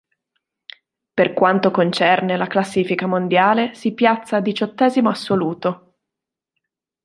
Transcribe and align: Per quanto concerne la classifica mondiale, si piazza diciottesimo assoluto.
Per 1.13 1.33
quanto 1.33 1.69
concerne 1.69 2.35
la 2.35 2.47
classifica 2.47 3.05
mondiale, 3.05 3.75
si 3.75 3.93
piazza 3.93 4.39
diciottesimo 4.39 5.09
assoluto. 5.11 5.97